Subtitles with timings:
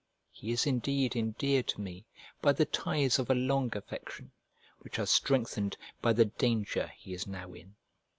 [0.31, 2.07] He is indeed endeared to me
[2.41, 4.31] by the ties of a long affection,
[4.79, 7.75] which are strengthened by the danger he is now in.